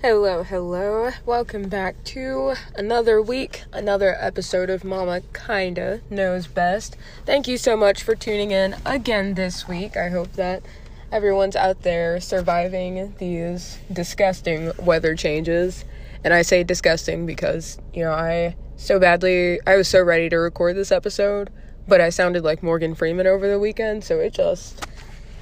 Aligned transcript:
Hello, 0.00 0.44
hello. 0.44 1.10
Welcome 1.26 1.68
back 1.68 2.04
to 2.04 2.54
another 2.76 3.20
week, 3.20 3.64
another 3.72 4.16
episode 4.20 4.70
of 4.70 4.84
Mama 4.84 5.22
Kinda 5.32 6.02
Knows 6.08 6.46
Best. 6.46 6.96
Thank 7.26 7.48
you 7.48 7.58
so 7.58 7.76
much 7.76 8.04
for 8.04 8.14
tuning 8.14 8.52
in 8.52 8.76
again 8.86 9.34
this 9.34 9.66
week. 9.66 9.96
I 9.96 10.10
hope 10.10 10.34
that 10.34 10.62
everyone's 11.10 11.56
out 11.56 11.82
there 11.82 12.20
surviving 12.20 13.16
these 13.18 13.80
disgusting 13.92 14.70
weather 14.78 15.16
changes. 15.16 15.84
And 16.22 16.32
I 16.32 16.42
say 16.42 16.62
disgusting 16.62 17.26
because, 17.26 17.80
you 17.92 18.04
know, 18.04 18.12
I 18.12 18.54
so 18.76 19.00
badly, 19.00 19.58
I 19.66 19.74
was 19.74 19.88
so 19.88 20.00
ready 20.00 20.28
to 20.28 20.36
record 20.36 20.76
this 20.76 20.92
episode, 20.92 21.50
but 21.88 22.00
I 22.00 22.10
sounded 22.10 22.44
like 22.44 22.62
Morgan 22.62 22.94
Freeman 22.94 23.26
over 23.26 23.48
the 23.48 23.58
weekend, 23.58 24.04
so 24.04 24.20
it 24.20 24.32
just, 24.32 24.86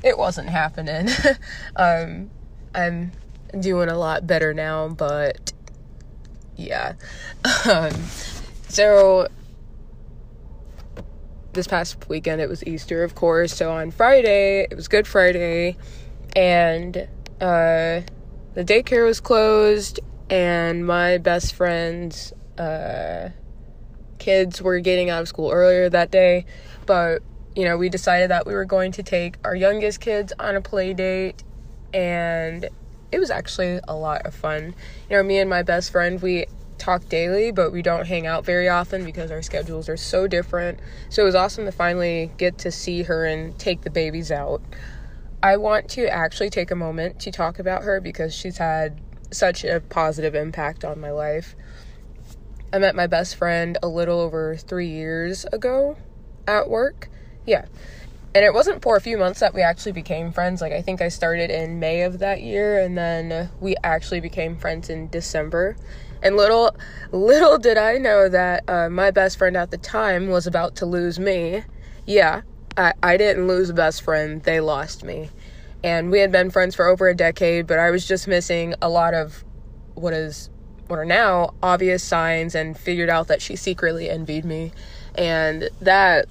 it 0.02 0.16
wasn't 0.16 0.48
happening. 0.48 1.10
um, 1.76 2.30
I'm 2.74 3.12
doing 3.58 3.88
a 3.88 3.98
lot 3.98 4.26
better 4.26 4.54
now, 4.54 4.88
but 4.88 5.52
yeah. 6.56 6.94
Um, 7.70 7.92
so 8.68 9.28
this 11.52 11.66
past 11.66 12.08
weekend 12.08 12.40
it 12.40 12.48
was 12.48 12.64
Easter, 12.64 13.02
of 13.02 13.14
course. 13.14 13.54
So 13.54 13.72
on 13.72 13.90
Friday, 13.90 14.66
it 14.70 14.76
was 14.76 14.88
Good 14.88 15.06
Friday, 15.06 15.76
and 16.36 16.96
uh, 17.40 18.02
the 18.54 18.64
daycare 18.64 19.04
was 19.04 19.20
closed, 19.20 20.00
and 20.30 20.86
my 20.86 21.18
best 21.18 21.54
friend's 21.54 22.32
uh, 22.58 23.30
kids 24.18 24.62
were 24.62 24.78
getting 24.80 25.10
out 25.10 25.22
of 25.22 25.28
school 25.28 25.50
earlier 25.50 25.88
that 25.90 26.10
day. 26.10 26.46
But 26.84 27.22
you 27.56 27.64
know, 27.64 27.76
we 27.76 27.88
decided 27.88 28.30
that 28.30 28.46
we 28.46 28.54
were 28.54 28.66
going 28.66 28.92
to 28.92 29.02
take 29.02 29.36
our 29.44 29.56
youngest 29.56 30.00
kids 30.00 30.32
on 30.38 30.56
a 30.56 30.60
play 30.60 30.94
date, 30.94 31.42
and 31.92 32.68
it 33.12 33.18
was 33.18 33.30
actually 33.30 33.80
a 33.86 33.94
lot 33.94 34.26
of 34.26 34.34
fun. 34.34 34.74
You 35.08 35.16
know, 35.16 35.22
me 35.22 35.38
and 35.38 35.48
my 35.48 35.62
best 35.62 35.92
friend, 35.92 36.20
we 36.20 36.46
talk 36.78 37.08
daily, 37.08 37.50
but 37.50 37.72
we 37.72 37.82
don't 37.82 38.06
hang 38.06 38.26
out 38.26 38.44
very 38.44 38.68
often 38.68 39.04
because 39.04 39.30
our 39.30 39.42
schedules 39.42 39.88
are 39.88 39.96
so 39.96 40.26
different. 40.26 40.78
So 41.08 41.22
it 41.22 41.26
was 41.26 41.34
awesome 41.34 41.64
to 41.64 41.72
finally 41.72 42.30
get 42.36 42.58
to 42.58 42.70
see 42.70 43.02
her 43.04 43.24
and 43.24 43.58
take 43.58 43.82
the 43.82 43.90
babies 43.90 44.30
out. 44.30 44.62
I 45.42 45.56
want 45.56 45.88
to 45.90 46.08
actually 46.08 46.50
take 46.50 46.70
a 46.70 46.76
moment 46.76 47.20
to 47.20 47.30
talk 47.30 47.58
about 47.58 47.82
her 47.84 48.00
because 48.00 48.34
she's 48.34 48.58
had 48.58 49.00
such 49.30 49.64
a 49.64 49.80
positive 49.80 50.34
impact 50.34 50.84
on 50.84 51.00
my 51.00 51.10
life. 51.10 51.54
I 52.72 52.78
met 52.78 52.94
my 52.94 53.06
best 53.06 53.36
friend 53.36 53.78
a 53.82 53.88
little 53.88 54.20
over 54.20 54.56
three 54.56 54.88
years 54.88 55.44
ago 55.46 55.96
at 56.46 56.68
work. 56.68 57.08
Yeah. 57.46 57.66
And 58.36 58.44
it 58.44 58.52
wasn't 58.52 58.82
for 58.82 58.96
a 58.96 59.00
few 59.00 59.16
months 59.16 59.40
that 59.40 59.54
we 59.54 59.62
actually 59.62 59.92
became 59.92 60.30
friends. 60.30 60.60
Like, 60.60 60.74
I 60.74 60.82
think 60.82 61.00
I 61.00 61.08
started 61.08 61.50
in 61.50 61.80
May 61.80 62.02
of 62.02 62.18
that 62.18 62.42
year, 62.42 62.78
and 62.78 62.98
then 62.98 63.48
we 63.60 63.76
actually 63.82 64.20
became 64.20 64.58
friends 64.58 64.90
in 64.90 65.08
December. 65.08 65.74
And 66.22 66.36
little, 66.36 66.76
little 67.12 67.56
did 67.56 67.78
I 67.78 67.96
know 67.96 68.28
that 68.28 68.68
uh, 68.68 68.90
my 68.90 69.10
best 69.10 69.38
friend 69.38 69.56
at 69.56 69.70
the 69.70 69.78
time 69.78 70.28
was 70.28 70.46
about 70.46 70.76
to 70.76 70.84
lose 70.84 71.18
me. 71.18 71.62
Yeah, 72.06 72.42
I, 72.76 72.92
I 73.02 73.16
didn't 73.16 73.48
lose 73.48 73.70
a 73.70 73.72
best 73.72 74.02
friend, 74.02 74.42
they 74.42 74.60
lost 74.60 75.02
me. 75.02 75.30
And 75.82 76.10
we 76.10 76.18
had 76.18 76.30
been 76.30 76.50
friends 76.50 76.74
for 76.74 76.86
over 76.86 77.08
a 77.08 77.16
decade, 77.16 77.66
but 77.66 77.78
I 77.78 77.90
was 77.90 78.06
just 78.06 78.28
missing 78.28 78.74
a 78.82 78.90
lot 78.90 79.14
of 79.14 79.46
what 79.94 80.12
is 80.12 80.50
what 80.88 80.98
are 80.98 81.06
now 81.06 81.54
obvious 81.62 82.02
signs 82.02 82.54
and 82.54 82.76
figured 82.76 83.08
out 83.08 83.28
that 83.28 83.40
she 83.40 83.56
secretly 83.56 84.10
envied 84.10 84.44
me. 84.44 84.72
And 85.14 85.70
that 85.80 86.26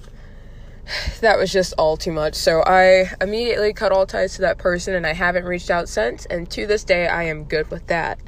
that 1.20 1.38
was 1.38 1.52
just 1.52 1.74
all 1.78 1.96
too 1.96 2.12
much. 2.12 2.34
So 2.34 2.62
I 2.62 3.10
immediately 3.20 3.72
cut 3.72 3.92
all 3.92 4.06
ties 4.06 4.34
to 4.36 4.42
that 4.42 4.58
person 4.58 4.94
and 4.94 5.06
I 5.06 5.12
haven't 5.12 5.44
reached 5.44 5.70
out 5.70 5.88
since. 5.88 6.26
And 6.26 6.50
to 6.50 6.66
this 6.66 6.84
day, 6.84 7.06
I 7.06 7.24
am 7.24 7.44
good 7.44 7.70
with 7.70 7.86
that. 7.88 8.18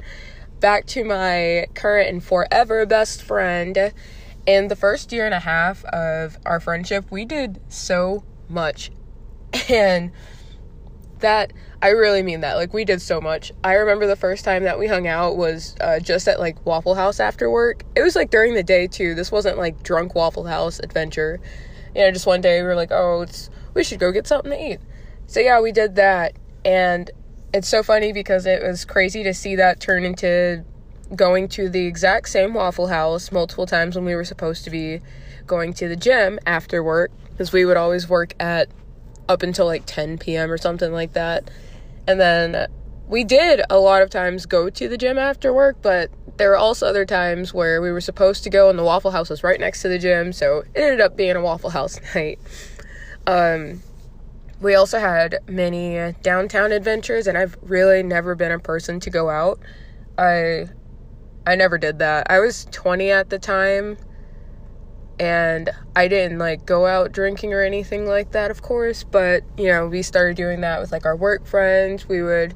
Back 0.59 0.85
to 0.87 1.03
my 1.03 1.67
current 1.73 2.09
and 2.09 2.23
forever 2.23 2.85
best 2.85 3.21
friend. 3.21 3.93
In 4.45 4.67
the 4.67 4.75
first 4.75 5.11
year 5.11 5.25
and 5.25 5.33
a 5.33 5.39
half 5.39 5.85
of 5.85 6.37
our 6.45 6.59
friendship, 6.59 7.11
we 7.11 7.25
did 7.25 7.61
so 7.69 8.23
much. 8.47 8.91
And 9.67 10.11
that, 11.19 11.53
I 11.81 11.89
really 11.89 12.21
mean 12.21 12.41
that. 12.41 12.55
Like, 12.55 12.73
we 12.73 12.85
did 12.85 13.01
so 13.01 13.19
much. 13.19 13.51
I 13.63 13.73
remember 13.73 14.07
the 14.07 14.15
first 14.15 14.45
time 14.45 14.63
that 14.63 14.77
we 14.79 14.87
hung 14.87 15.07
out 15.07 15.37
was 15.37 15.75
uh, 15.81 15.99
just 15.99 16.27
at 16.27 16.39
like 16.39 16.63
Waffle 16.65 16.95
House 16.95 17.19
after 17.19 17.49
work. 17.49 17.83
It 17.95 18.01
was 18.01 18.15
like 18.15 18.29
during 18.29 18.53
the 18.53 18.63
day 18.63 18.87
too. 18.87 19.15
This 19.15 19.31
wasn't 19.31 19.57
like 19.57 19.81
drunk 19.83 20.15
Waffle 20.15 20.45
House 20.45 20.79
adventure 20.79 21.39
you 21.95 22.01
know, 22.01 22.11
just 22.11 22.25
one 22.25 22.41
day 22.41 22.61
we 22.61 22.67
were 22.67 22.75
like, 22.75 22.91
oh, 22.91 23.21
it's 23.21 23.49
we 23.73 23.83
should 23.83 23.99
go 23.99 24.11
get 24.11 24.27
something 24.27 24.51
to 24.51 24.71
eat. 24.71 24.79
So 25.27 25.39
yeah, 25.39 25.61
we 25.61 25.71
did 25.71 25.95
that, 25.95 26.33
and 26.65 27.09
it's 27.53 27.67
so 27.67 27.83
funny 27.83 28.13
because 28.13 28.45
it 28.45 28.61
was 28.63 28.85
crazy 28.85 29.23
to 29.23 29.33
see 29.33 29.55
that 29.55 29.79
turn 29.79 30.03
into 30.03 30.63
going 31.15 31.47
to 31.49 31.69
the 31.69 31.85
exact 31.85 32.29
same 32.29 32.53
Waffle 32.53 32.87
House 32.87 33.31
multiple 33.31 33.65
times 33.65 33.95
when 33.95 34.05
we 34.05 34.15
were 34.15 34.23
supposed 34.23 34.63
to 34.65 34.69
be 34.69 35.01
going 35.47 35.73
to 35.73 35.87
the 35.87 35.95
gym 35.95 36.39
after 36.45 36.83
work 36.83 37.11
because 37.31 37.51
we 37.51 37.65
would 37.65 37.77
always 37.77 38.07
work 38.07 38.33
at 38.39 38.69
up 39.27 39.41
until 39.43 39.65
like 39.65 39.83
10 39.85 40.17
p.m. 40.17 40.51
or 40.51 40.57
something 40.57 40.91
like 40.91 41.13
that. 41.13 41.49
And 42.07 42.19
then 42.19 42.67
we 43.07 43.23
did 43.23 43.61
a 43.69 43.79
lot 43.79 44.01
of 44.01 44.09
times 44.09 44.45
go 44.45 44.69
to 44.69 44.87
the 44.87 44.97
gym 44.97 45.17
after 45.17 45.51
work, 45.53 45.77
but 45.81 46.11
there 46.39 46.49
were 46.49 46.57
also 46.57 46.87
other 46.87 47.05
times 47.05 47.53
where 47.53 47.81
we 47.81 47.91
were 47.91 47.99
supposed 47.99 48.45
to 48.45 48.49
go 48.49 48.69
and 48.69 48.79
the 48.79 48.83
Waffle 48.83 49.11
House 49.11 49.29
was 49.29 49.43
right 49.43 49.59
next 49.59 49.81
to 49.81 49.89
the 49.89 49.99
gym, 49.99 50.31
so 50.31 50.59
it 50.73 50.79
ended 50.79 51.01
up 51.01 51.17
being 51.17 51.35
a 51.35 51.41
Waffle 51.41 51.69
House 51.69 51.99
night. 52.15 52.39
Um, 53.27 53.83
we 54.61 54.73
also 54.73 54.99
had 54.99 55.39
many 55.49 56.13
downtown 56.23 56.71
adventures, 56.71 57.27
and 57.27 57.37
I've 57.37 57.57
really 57.61 58.03
never 58.03 58.35
been 58.35 58.53
a 58.53 58.59
person 58.59 59.01
to 59.01 59.09
go 59.09 59.29
out. 59.29 59.59
I 60.17 60.69
I 61.45 61.55
never 61.55 61.77
did 61.77 61.99
that. 61.99 62.27
I 62.31 62.39
was 62.39 62.65
20 62.71 63.11
at 63.11 63.29
the 63.29 63.39
time, 63.39 63.97
and 65.19 65.69
I 65.93 66.07
didn't 66.07 66.39
like 66.39 66.65
go 66.65 66.85
out 66.85 67.11
drinking 67.11 67.53
or 67.53 67.63
anything 67.63 68.07
like 68.07 68.31
that, 68.31 68.49
of 68.49 68.61
course. 68.61 69.03
But 69.03 69.43
you 69.57 69.67
know, 69.67 69.87
we 69.87 70.01
started 70.03 70.37
doing 70.37 70.61
that 70.61 70.79
with 70.79 70.93
like 70.93 71.05
our 71.05 71.17
work 71.17 71.45
friends. 71.45 72.07
We 72.07 72.23
would 72.23 72.55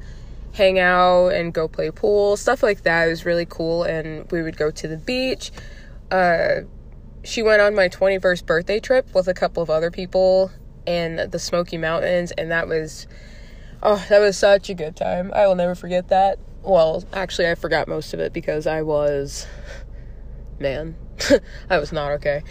hang 0.54 0.80
out 0.80 1.30
and 1.30 1.54
go 1.54 1.68
play 1.68 1.92
pool, 1.92 2.38
stuff 2.38 2.64
like 2.64 2.84
that. 2.84 3.08
It 3.08 3.10
was 3.10 3.26
really 3.26 3.46
cool. 3.46 3.84
And 3.84 4.32
we 4.32 4.42
would 4.42 4.56
go 4.56 4.72
to 4.72 4.88
the 4.88 4.98
beach. 4.98 5.52
Uh, 6.10 6.62
she 7.24 7.42
went 7.42 7.62
on 7.62 7.76
my 7.76 7.90
21st 7.90 8.46
birthday 8.46 8.80
trip 8.80 9.14
with 9.14 9.28
a 9.28 9.34
couple 9.34 9.64
of 9.64 9.70
other 9.70 9.90
people 9.90 10.52
in 10.86 11.30
the 11.30 11.40
Smoky 11.40 11.78
Mountains, 11.78 12.32
and 12.32 12.52
that 12.52 12.68
was, 12.68 13.08
oh, 13.82 14.06
that 14.10 14.20
was 14.20 14.38
such 14.38 14.70
a 14.70 14.74
good 14.74 14.96
time. 14.96 15.32
I 15.34 15.48
will 15.48 15.56
never 15.56 15.76
forget 15.76 16.10
that. 16.10 16.38
Well, 16.62 17.04
actually, 17.14 17.50
I 17.50 17.56
forgot 17.56 17.88
most 17.88 18.14
of 18.14 18.20
it 18.20 18.34
because 18.34 18.68
I 18.68 18.82
was, 18.82 19.48
man, 20.60 20.96
I 21.70 21.78
was 21.78 21.92
not 21.92 22.12
okay. 22.14 22.44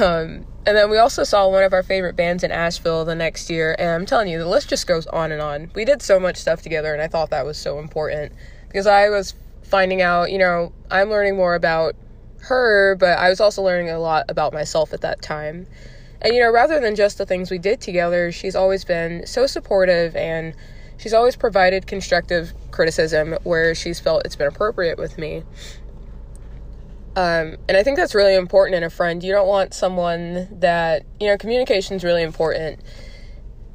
Um, 0.00 0.46
and 0.66 0.76
then 0.76 0.90
we 0.90 0.98
also 0.98 1.24
saw 1.24 1.48
one 1.48 1.62
of 1.62 1.72
our 1.72 1.82
favorite 1.82 2.16
bands 2.16 2.42
in 2.42 2.50
Asheville 2.50 3.04
the 3.04 3.14
next 3.14 3.50
year, 3.50 3.76
and 3.78 3.90
I'm 3.90 4.06
telling 4.06 4.28
you, 4.28 4.38
the 4.38 4.48
list 4.48 4.68
just 4.68 4.86
goes 4.86 5.06
on 5.08 5.32
and 5.32 5.42
on. 5.42 5.70
We 5.74 5.84
did 5.84 6.00
so 6.00 6.18
much 6.18 6.36
stuff 6.36 6.62
together, 6.62 6.92
and 6.92 7.02
I 7.02 7.08
thought 7.08 7.30
that 7.30 7.44
was 7.44 7.58
so 7.58 7.78
important 7.78 8.32
because 8.68 8.86
I 8.86 9.08
was 9.08 9.34
finding 9.62 10.02
out, 10.02 10.30
you 10.30 10.38
know, 10.38 10.72
I'm 10.90 11.10
learning 11.10 11.36
more 11.36 11.54
about 11.54 11.96
her, 12.42 12.96
but 12.96 13.18
I 13.18 13.28
was 13.28 13.40
also 13.40 13.62
learning 13.62 13.90
a 13.90 13.98
lot 13.98 14.26
about 14.28 14.52
myself 14.52 14.92
at 14.92 15.00
that 15.02 15.22
time. 15.22 15.66
And, 16.22 16.34
you 16.34 16.40
know, 16.40 16.52
rather 16.52 16.80
than 16.80 16.94
just 16.94 17.18
the 17.18 17.26
things 17.26 17.50
we 17.50 17.58
did 17.58 17.80
together, 17.80 18.32
she's 18.32 18.56
always 18.56 18.84
been 18.84 19.26
so 19.26 19.46
supportive 19.46 20.16
and 20.16 20.54
she's 20.96 21.12
always 21.12 21.36
provided 21.36 21.86
constructive 21.86 22.52
criticism 22.70 23.36
where 23.44 23.74
she's 23.74 24.00
felt 24.00 24.24
it's 24.24 24.36
been 24.36 24.48
appropriate 24.48 24.98
with 24.98 25.18
me. 25.18 25.42
Um, 27.16 27.56
and 27.68 27.76
I 27.76 27.82
think 27.82 27.96
that's 27.96 28.14
really 28.14 28.34
important 28.34 28.76
in 28.76 28.82
a 28.82 28.90
friend. 28.90 29.22
You 29.22 29.32
don't 29.32 29.46
want 29.46 29.72
someone 29.72 30.48
that, 30.60 31.04
you 31.20 31.28
know, 31.28 31.36
communication 31.36 31.96
is 31.96 32.02
really 32.02 32.22
important. 32.22 32.80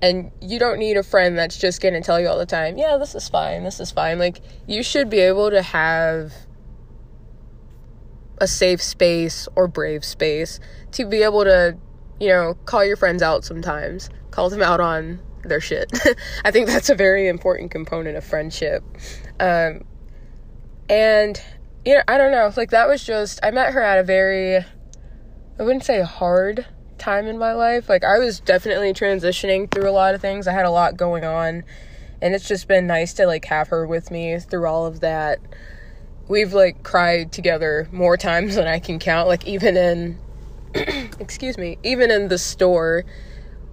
And 0.02 0.32
you 0.42 0.60
don't 0.60 0.80
need 0.80 0.98
a 0.98 1.04
friend 1.04 1.38
that's 1.38 1.58
just 1.58 1.82
going 1.82 1.94
to 1.94 2.02
tell 2.02 2.20
you 2.20 2.28
all 2.28 2.38
the 2.38 2.46
time, 2.46 2.78
yeah, 2.78 2.98
this 2.98 3.16
is 3.16 3.28
fine, 3.28 3.64
this 3.64 3.80
is 3.80 3.92
fine. 3.92 4.18
Like, 4.20 4.42
you 4.68 4.84
should 4.84 5.10
be 5.10 5.20
able 5.20 5.50
to 5.52 5.62
have 5.62 6.34
a 8.40 8.48
safe 8.48 8.82
space 8.82 9.48
or 9.56 9.68
brave 9.68 10.06
space 10.06 10.60
to 10.92 11.06
be 11.06 11.24
able 11.24 11.44
to, 11.44 11.78
you 12.20 12.30
know, 12.30 12.56
call 12.66 12.84
your 12.86 12.96
friends 12.96 13.22
out 13.22 13.44
sometimes, 13.44 14.10
call 14.32 14.50
them 14.50 14.62
out 14.62 14.80
on 14.80 15.20
their 15.44 15.62
shit. 15.62 15.92
I 16.46 16.52
think 16.52 16.68
that's 16.68 16.90
a 16.90 16.96
very 16.96 17.28
important 17.28 17.72
component 17.72 18.18
of 18.18 18.24
friendship. 18.24 18.84
Um, 19.40 19.84
and 20.90 21.42
you 21.90 21.96
know, 21.96 22.04
I 22.08 22.20
don't 22.20 22.32
know. 22.32 22.52
Like 22.56 22.70
that 22.70 22.88
was 22.88 23.04
just 23.04 23.40
I 23.42 23.50
met 23.50 23.74
her 23.74 23.82
at 23.82 23.98
a 23.98 24.04
very 24.04 24.58
I 24.58 24.64
wouldn't 25.64 25.84
say 25.84 26.04
hard 26.04 26.68
time 27.00 27.26
in 27.26 27.40
my 27.40 27.54
life. 27.54 27.90
Like 27.90 28.04
I 28.04 28.20
was 28.20 28.40
definitely 28.40 28.94
transitioning 28.94 29.72
through 29.72 29.90
a 29.90 29.92
lot 29.92 30.14
of 30.14 30.22
things. 30.22 30.48
I 30.48 30.52
had 30.52 30.66
a 30.66 30.70
lot 30.70 30.98
going 30.98 31.26
on 31.26 31.64
and 32.22 32.36
it's 32.36 32.48
just 32.48 32.68
been 32.68 32.86
nice 32.86 33.14
to 33.14 33.26
like 33.26 33.44
have 33.46 33.70
her 33.70 33.88
with 33.88 34.12
me 34.12 34.38
through 34.38 34.68
all 34.68 34.86
of 34.86 35.00
that. 35.00 35.40
We've 36.28 36.54
like 36.54 36.84
cried 36.84 37.32
together 37.32 37.90
more 37.92 38.18
times 38.18 38.54
than 38.54 38.68
I 38.68 38.78
can 38.78 39.00
count. 39.00 39.28
Like 39.28 39.48
even 39.48 39.76
in 39.76 40.20
excuse 41.20 41.58
me, 41.58 41.80
even 41.82 42.12
in 42.12 42.28
the 42.28 42.38
store 42.38 43.04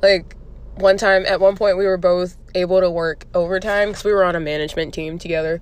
like 0.01 0.35
one 0.77 0.97
time 0.97 1.27
at 1.27 1.39
one 1.39 1.55
point 1.55 1.77
we 1.77 1.85
were 1.85 1.99
both 1.99 2.39
able 2.55 2.81
to 2.81 2.91
work 2.91 3.27
overtime 3.35 3.93
cuz 3.93 4.05
we 4.05 4.13
were 4.15 4.25
on 4.25 4.35
a 4.35 4.41
management 4.41 4.95
team 4.95 5.19
together 5.19 5.61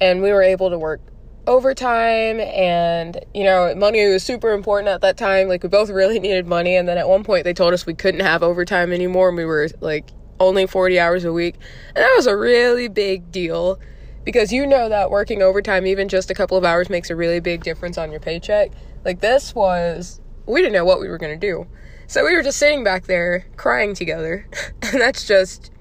and 0.00 0.22
we 0.22 0.30
were 0.30 0.42
able 0.42 0.70
to 0.70 0.78
work 0.78 1.00
overtime 1.46 2.40
and 2.40 3.24
you 3.32 3.44
know 3.44 3.72
money 3.76 4.06
was 4.08 4.22
super 4.22 4.52
important 4.52 4.88
at 4.88 5.00
that 5.00 5.16
time. 5.16 5.48
Like 5.48 5.62
we 5.62 5.68
both 5.68 5.90
really 5.90 6.18
needed 6.26 6.46
money. 6.46 6.76
And 6.76 6.88
then 6.88 6.98
at 6.98 7.08
one 7.08 7.24
point 7.24 7.44
they 7.44 7.54
told 7.54 7.72
us 7.72 7.86
we 7.86 7.94
couldn't 7.94 8.20
have 8.20 8.42
overtime 8.42 8.92
anymore 8.92 9.28
and 9.28 9.36
we 9.36 9.44
were 9.44 9.68
like 9.80 10.10
only 10.38 10.66
40 10.66 10.98
hours 11.00 11.24
a 11.24 11.32
week. 11.32 11.56
And 11.88 12.04
that 12.04 12.12
was 12.16 12.26
a 12.26 12.36
really 12.36 12.88
big 12.88 13.30
deal 13.30 13.78
because 14.24 14.52
you 14.52 14.66
know 14.66 14.88
that 14.88 15.10
working 15.10 15.40
overtime 15.40 15.86
even 15.86 16.08
just 16.08 16.30
a 16.30 16.34
couple 16.34 16.56
of 16.56 16.64
hours 16.64 16.90
makes 16.90 17.10
a 17.10 17.16
really 17.16 17.40
big 17.40 17.62
difference 17.62 17.96
on 17.96 18.10
your 18.10 18.20
paycheck. 18.20 18.72
Like 19.04 19.20
this 19.20 19.54
was 19.54 20.20
we 20.46 20.60
didn't 20.60 20.74
know 20.74 20.84
what 20.84 21.00
we 21.00 21.08
were 21.08 21.18
going 21.18 21.38
to 21.38 21.46
do. 21.46 21.66
So 22.08 22.24
we 22.24 22.34
were 22.34 22.42
just 22.42 22.58
sitting 22.58 22.84
back 22.84 23.06
there 23.06 23.46
crying 23.56 23.94
together. 23.94 24.48
And 24.92 25.00
that's 25.00 25.26
just 25.26 25.72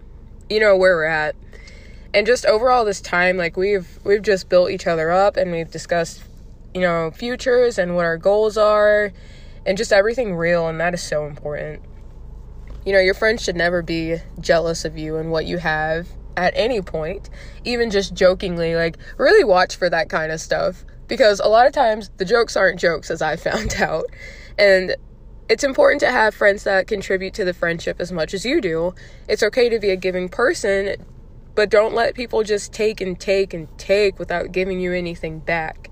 you 0.50 0.60
know 0.60 0.76
where 0.76 0.96
we're 0.96 1.06
at 1.06 1.36
and 2.16 2.26
just 2.26 2.46
overall 2.46 2.86
this 2.86 3.02
time 3.02 3.36
like 3.36 3.58
we've 3.58 4.00
we've 4.06 4.22
just 4.22 4.48
built 4.48 4.72
each 4.72 4.88
other 4.88 5.12
up 5.12 5.36
and 5.36 5.52
we've 5.52 5.70
discussed 5.70 6.24
you 6.74 6.80
know 6.80 7.12
futures 7.12 7.78
and 7.78 7.94
what 7.94 8.06
our 8.06 8.18
goals 8.18 8.58
are 8.58 9.12
and 9.66 9.78
just 9.78 9.92
everything 9.92 10.34
real 10.34 10.68
and 10.68 10.80
that 10.80 10.94
is 10.94 11.04
so 11.04 11.28
important 11.28 11.84
you 12.86 12.94
know 12.94 13.00
your 13.00 13.14
friends 13.14 13.44
should 13.44 13.58
never 13.58 13.82
be 13.82 14.16
jealous 14.40 14.86
of 14.86 14.98
you 14.98 15.18
and 15.18 15.30
what 15.30 15.46
you 15.46 15.58
have 15.58 16.08
at 16.38 16.54
any 16.56 16.82
point 16.82 17.30
even 17.66 17.92
just 17.92 18.14
jokingly 18.14 18.76
like 18.76 18.98
really 19.18 19.44
watch 19.44 19.76
for 19.76 19.90
that 19.90 20.10
kind 20.10 20.32
of 20.32 20.40
stuff 20.40 20.86
because 21.08 21.42
a 21.42 21.48
lot 21.48 21.68
of 21.68 21.74
times 21.74 22.10
the 22.16 22.26
jokes 22.26 22.56
aren't 22.56 22.80
jokes 22.80 23.12
as 23.12 23.22
i 23.22 23.36
found 23.36 23.76
out 23.76 24.06
and 24.58 24.96
it's 25.48 25.64
important 25.64 26.00
to 26.00 26.10
have 26.10 26.34
friends 26.34 26.64
that 26.64 26.88
contribute 26.88 27.34
to 27.34 27.46
the 27.46 27.54
friendship 27.54 27.98
as 28.00 28.12
much 28.12 28.34
as 28.34 28.46
you 28.46 28.60
do. 28.60 28.96
It's 29.28 29.44
okay 29.44 29.70
to 29.70 29.78
be 29.78 29.92
a 29.92 29.96
giving 29.96 30.28
person, 30.28 30.96
but 31.56 31.70
don't 31.70 31.96
let 31.96 32.14
people 32.14 32.44
just 32.44 32.74
take 32.74 33.02
and 33.02 33.20
take 33.20 33.54
and 33.54 33.68
take 33.78 34.20
without 34.20 34.52
giving 34.52 34.80
you 34.80 34.94
anything 34.94 35.40
back. 35.40 35.90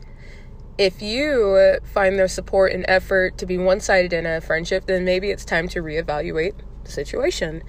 If 0.77 1.01
you 1.01 1.79
find 1.93 2.19
their 2.19 2.27
support 2.27 2.73
and 2.73 2.83
effort 2.87 3.37
to 3.37 3.45
be 3.45 3.57
one 3.57 3.79
sided 3.79 4.11
in 4.11 4.25
a 4.25 4.41
friendship, 4.41 4.85
then 4.85 5.05
maybe 5.05 5.29
it's 5.29 5.45
time 5.45 5.67
to 5.69 5.81
reevaluate 5.81 6.53
the 6.83 6.91
situation. 6.91 7.63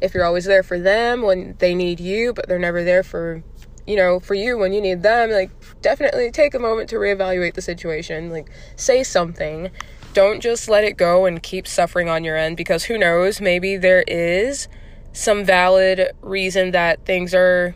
If 0.00 0.14
you're 0.14 0.24
always 0.24 0.44
there 0.44 0.62
for 0.62 0.78
them 0.78 1.22
when 1.22 1.56
they 1.58 1.74
need 1.74 2.00
you, 2.00 2.32
but 2.32 2.48
they're 2.48 2.58
never 2.58 2.84
there 2.84 3.02
for, 3.02 3.42
you 3.86 3.96
know, 3.96 4.20
for 4.20 4.34
you 4.34 4.56
when 4.56 4.72
you 4.72 4.80
need 4.80 5.02
them, 5.02 5.30
like 5.30 5.50
definitely 5.82 6.30
take 6.30 6.54
a 6.54 6.58
moment 6.58 6.88
to 6.90 6.96
reevaluate 6.96 7.54
the 7.54 7.62
situation. 7.62 8.30
Like 8.30 8.48
say 8.76 9.02
something. 9.02 9.70
Don't 10.12 10.40
just 10.40 10.68
let 10.68 10.84
it 10.84 10.96
go 10.96 11.26
and 11.26 11.42
keep 11.42 11.66
suffering 11.66 12.08
on 12.08 12.24
your 12.24 12.36
end 12.36 12.56
because 12.56 12.84
who 12.84 12.96
knows, 12.96 13.40
maybe 13.40 13.76
there 13.76 14.04
is 14.06 14.68
some 15.16 15.44
valid 15.44 16.12
reason 16.20 16.72
that 16.72 17.06
things 17.06 17.34
are 17.34 17.74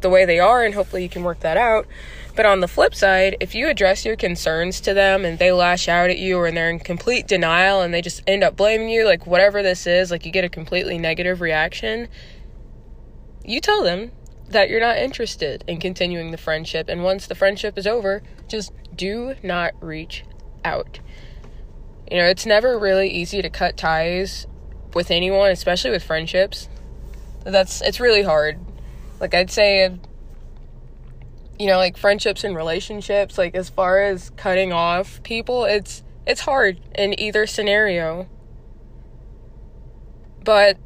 the 0.00 0.08
way 0.08 0.24
they 0.24 0.38
are, 0.38 0.62
and 0.62 0.74
hopefully 0.74 1.02
you 1.02 1.08
can 1.08 1.24
work 1.24 1.40
that 1.40 1.56
out. 1.56 1.86
But 2.36 2.46
on 2.46 2.60
the 2.60 2.68
flip 2.68 2.94
side, 2.94 3.36
if 3.40 3.52
you 3.52 3.66
address 3.66 4.04
your 4.04 4.14
concerns 4.14 4.80
to 4.82 4.94
them 4.94 5.24
and 5.24 5.40
they 5.40 5.50
lash 5.50 5.88
out 5.88 6.08
at 6.08 6.18
you 6.18 6.38
or 6.38 6.52
they're 6.52 6.70
in 6.70 6.78
complete 6.78 7.26
denial 7.26 7.80
and 7.80 7.92
they 7.92 8.00
just 8.00 8.22
end 8.28 8.44
up 8.44 8.56
blaming 8.56 8.90
you, 8.90 9.04
like 9.04 9.26
whatever 9.26 9.60
this 9.60 9.88
is, 9.88 10.12
like 10.12 10.24
you 10.24 10.30
get 10.30 10.44
a 10.44 10.48
completely 10.48 10.98
negative 10.98 11.40
reaction, 11.40 12.06
you 13.44 13.60
tell 13.60 13.82
them 13.82 14.12
that 14.50 14.70
you're 14.70 14.78
not 14.78 14.98
interested 14.98 15.64
in 15.66 15.80
continuing 15.80 16.30
the 16.30 16.38
friendship. 16.38 16.88
And 16.88 17.02
once 17.02 17.26
the 17.26 17.34
friendship 17.34 17.76
is 17.76 17.88
over, 17.88 18.22
just 18.46 18.72
do 18.94 19.34
not 19.42 19.72
reach 19.80 20.24
out. 20.64 21.00
You 22.08 22.18
know, 22.18 22.24
it's 22.24 22.46
never 22.46 22.78
really 22.78 23.10
easy 23.10 23.42
to 23.42 23.50
cut 23.50 23.76
ties 23.76 24.46
with 24.94 25.10
anyone, 25.10 25.50
especially 25.50 25.90
with 25.90 26.02
friendships. 26.02 26.68
That's 27.44 27.80
it's 27.80 28.00
really 28.00 28.22
hard. 28.22 28.58
Like 29.20 29.34
I'd 29.34 29.50
say 29.50 29.98
you 31.58 31.66
know, 31.66 31.76
like 31.76 31.96
friendships 31.96 32.44
and 32.44 32.54
relationships, 32.54 33.36
like 33.36 33.54
as 33.54 33.68
far 33.68 34.00
as 34.00 34.30
cutting 34.30 34.72
off 34.72 35.22
people, 35.22 35.64
it's 35.64 36.02
it's 36.26 36.42
hard 36.42 36.80
in 36.94 37.18
either 37.18 37.46
scenario. 37.46 38.28
But 40.44 40.78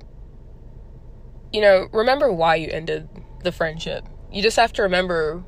you 1.52 1.60
know, 1.60 1.88
remember 1.92 2.32
why 2.32 2.56
you 2.56 2.68
ended 2.68 3.08
the 3.42 3.52
friendship. 3.52 4.04
You 4.32 4.42
just 4.42 4.56
have 4.56 4.72
to 4.74 4.82
remember 4.82 5.44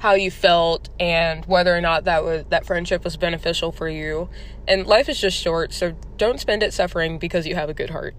how 0.00 0.14
you 0.14 0.30
felt 0.30 0.88
and 0.98 1.44
whether 1.44 1.76
or 1.76 1.80
not 1.80 2.04
that 2.04 2.24
was 2.24 2.44
that 2.48 2.64
friendship 2.64 3.04
was 3.04 3.18
beneficial 3.18 3.70
for 3.70 3.86
you. 3.86 4.30
And 4.66 4.86
life 4.86 5.10
is 5.10 5.20
just 5.20 5.36
short, 5.36 5.74
so 5.74 5.94
don't 6.16 6.40
spend 6.40 6.62
it 6.62 6.72
suffering 6.72 7.18
because 7.18 7.46
you 7.46 7.54
have 7.54 7.68
a 7.68 7.74
good 7.74 7.90
heart. 7.90 8.14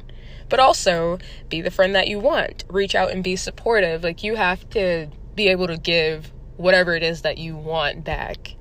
But 0.48 0.60
also 0.60 1.18
be 1.50 1.60
the 1.60 1.72
friend 1.72 1.96
that 1.96 2.08
you 2.08 2.20
want. 2.20 2.66
Reach 2.70 2.94
out 2.94 3.10
and 3.10 3.24
be 3.24 3.36
supportive. 3.36 4.04
Like 4.04 4.24
you 4.24 4.36
have 4.36 4.70
to 4.72 5.08
be 5.34 5.48
able 5.48 5.66
to 5.68 5.78
give 5.78 6.32
whatever 6.56 6.94
it 6.94 7.02
is 7.02 7.24
that 7.24 7.40
you 7.40 7.56
want 7.56 8.04
back. 8.04 8.54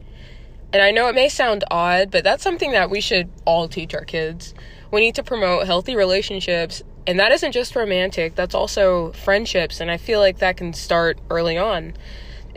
And 0.72 0.82
I 0.82 0.90
know 0.90 1.06
it 1.08 1.14
may 1.14 1.28
sound 1.28 1.62
odd, 1.70 2.10
but 2.10 2.24
that's 2.24 2.42
something 2.42 2.72
that 2.72 2.88
we 2.88 3.02
should 3.02 3.28
all 3.44 3.68
teach 3.68 3.92
our 3.94 4.04
kids. 4.04 4.54
We 4.90 5.00
need 5.00 5.16
to 5.16 5.22
promote 5.22 5.66
healthy 5.66 5.94
relationships, 5.94 6.82
and 7.06 7.20
that 7.20 7.32
isn't 7.32 7.52
just 7.52 7.76
romantic, 7.76 8.34
that's 8.34 8.54
also 8.54 9.12
friendships, 9.12 9.80
and 9.80 9.90
I 9.90 9.96
feel 9.98 10.20
like 10.20 10.38
that 10.38 10.56
can 10.56 10.72
start 10.72 11.18
early 11.28 11.58
on 11.58 11.94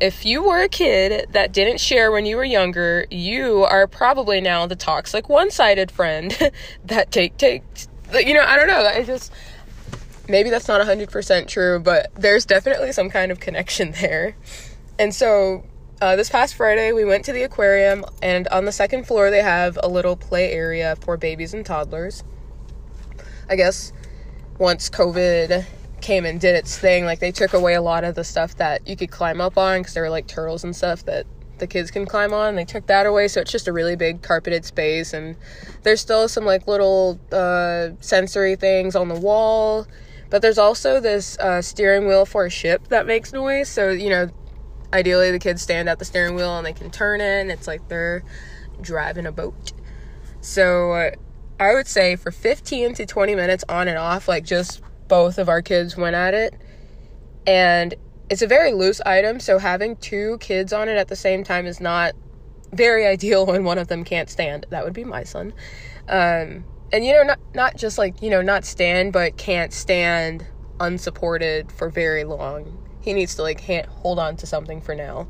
if 0.03 0.25
you 0.25 0.43
were 0.43 0.59
a 0.59 0.67
kid 0.67 1.31
that 1.31 1.53
didn't 1.53 1.79
share 1.79 2.11
when 2.11 2.25
you 2.25 2.35
were 2.35 2.43
younger, 2.43 3.05
you 3.09 3.63
are 3.63 3.87
probably 3.87 4.41
now 4.41 4.67
the 4.67 4.75
toxic 4.75 5.29
one-sided 5.29 5.89
friend 5.89 6.37
that 6.83 7.09
take 7.09 7.37
take 7.37 7.63
you 8.13 8.33
know, 8.33 8.43
I 8.45 8.57
don't 8.57 8.67
know, 8.67 8.85
I 8.85 9.03
just 9.03 9.31
maybe 10.27 10.49
that's 10.49 10.67
not 10.67 10.85
100% 10.85 11.47
true, 11.47 11.79
but 11.79 12.11
there's 12.15 12.45
definitely 12.45 12.91
some 12.91 13.09
kind 13.09 13.31
of 13.31 13.39
connection 13.39 13.91
there. 14.01 14.35
And 14.99 15.15
so 15.15 15.63
uh, 16.01 16.17
this 16.17 16.29
past 16.29 16.55
Friday, 16.55 16.91
we 16.91 17.05
went 17.05 17.23
to 17.25 17.31
the 17.31 17.43
aquarium, 17.43 18.03
and 18.21 18.49
on 18.49 18.65
the 18.65 18.73
second 18.73 19.07
floor, 19.07 19.31
they 19.31 19.41
have 19.41 19.79
a 19.81 19.87
little 19.87 20.17
play 20.17 20.51
area 20.51 20.97
for 20.97 21.15
babies 21.15 21.53
and 21.53 21.65
toddlers. 21.65 22.25
I 23.49 23.55
guess 23.55 23.93
once 24.59 24.89
COVID 24.89 25.65
came 26.03 26.25
and 26.25 26.39
did 26.39 26.55
its 26.55 26.77
thing. 26.77 27.05
Like 27.05 27.19
they 27.19 27.31
took 27.31 27.53
away 27.53 27.73
a 27.73 27.81
lot 27.81 28.03
of 28.03 28.13
the 28.13 28.23
stuff 28.23 28.57
that 28.57 28.87
you 28.87 28.95
could 28.95 29.09
climb 29.09 29.41
up 29.41 29.57
on 29.57 29.79
because 29.79 29.95
there 29.95 30.03
were 30.03 30.09
like 30.09 30.27
turtles 30.27 30.63
and 30.63 30.75
stuff 30.75 31.05
that 31.05 31.25
the 31.57 31.65
kids 31.65 31.89
can 31.89 32.05
climb 32.05 32.33
on. 32.33 32.55
They 32.55 32.65
took 32.65 32.85
that 32.87 33.05
away, 33.05 33.27
so 33.29 33.41
it's 33.41 33.51
just 33.51 33.67
a 33.67 33.73
really 33.73 33.95
big 33.95 34.21
carpeted 34.21 34.65
space. 34.65 35.13
And 35.13 35.35
there's 35.81 36.01
still 36.01 36.27
some 36.27 36.45
like 36.45 36.67
little 36.67 37.19
uh, 37.31 37.89
sensory 38.01 38.55
things 38.55 38.95
on 38.95 39.07
the 39.07 39.19
wall. 39.19 39.87
But 40.29 40.41
there's 40.41 40.57
also 40.57 40.99
this 40.99 41.37
uh, 41.39 41.61
steering 41.61 42.07
wheel 42.07 42.25
for 42.25 42.45
a 42.45 42.49
ship 42.49 42.89
that 42.89 43.07
makes 43.07 43.33
noise. 43.33 43.69
So 43.69 43.89
you 43.89 44.09
know, 44.09 44.29
ideally 44.91 45.31
the 45.31 45.39
kids 45.39 45.61
stand 45.61 45.89
at 45.89 45.99
the 45.99 46.05
steering 46.05 46.35
wheel 46.35 46.57
and 46.57 46.65
they 46.65 46.73
can 46.73 46.91
turn 46.91 47.21
it. 47.21 47.41
And 47.41 47.51
it's 47.51 47.67
like 47.67 47.87
they're 47.87 48.23
driving 48.81 49.25
a 49.25 49.31
boat. 49.31 49.71
So 50.41 50.91
uh, 50.91 51.11
I 51.59 51.73
would 51.73 51.87
say 51.87 52.17
for 52.17 52.31
15 52.31 52.95
to 52.95 53.05
20 53.05 53.35
minutes 53.35 53.63
on 53.69 53.87
and 53.87 53.97
off, 53.97 54.27
like 54.27 54.43
just 54.43 54.81
both 55.13 55.37
of 55.37 55.47
our 55.47 55.61
kids 55.61 55.95
went 55.95 56.15
at 56.15 56.33
it. 56.33 56.55
And 57.45 57.93
it's 58.31 58.41
a 58.41 58.47
very 58.47 58.73
loose 58.73 58.99
item, 59.01 59.39
so 59.39 59.59
having 59.59 59.95
two 59.97 60.39
kids 60.39 60.73
on 60.73 60.89
it 60.89 60.97
at 60.97 61.07
the 61.07 61.15
same 61.15 61.43
time 61.43 61.67
is 61.67 61.79
not 61.79 62.15
very 62.71 63.05
ideal 63.15 63.45
when 63.45 63.63
one 63.63 63.77
of 63.77 63.89
them 63.89 64.03
can't 64.03 64.27
stand. 64.27 64.65
That 64.71 64.83
would 64.83 64.93
be 64.93 65.03
my 65.03 65.23
son. 65.23 65.53
Um, 66.09 66.65
and 66.91 67.05
you 67.05 67.13
know, 67.13 67.21
not 67.21 67.39
not 67.53 67.77
just 67.77 67.99
like, 67.99 68.23
you 68.23 68.31
know, 68.31 68.41
not 68.41 68.65
stand, 68.65 69.13
but 69.13 69.37
can't 69.37 69.71
stand 69.71 70.47
unsupported 70.79 71.71
for 71.71 71.91
very 71.91 72.23
long. 72.23 72.83
He 73.01 73.13
needs 73.13 73.35
to 73.35 73.43
like 73.43 73.61
hold 73.85 74.17
on 74.17 74.35
to 74.37 74.47
something 74.47 74.81
for 74.81 74.95
now. 74.95 75.27